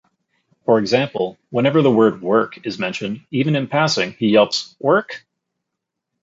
[0.65, 5.27] For example, whenever the word "work" is mentioned, even in passing, he yelps "Work?!